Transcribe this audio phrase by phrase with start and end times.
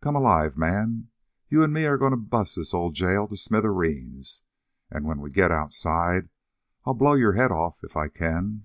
[0.00, 1.10] Come alive, man.
[1.50, 4.42] You and me are going to bust this ol' jail to smithereens,
[4.90, 6.30] and when we get outside
[6.86, 8.64] I'll blow your head off if I can!"